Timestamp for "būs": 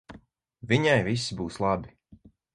1.43-1.61